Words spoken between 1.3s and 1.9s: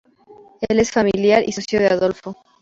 y socio de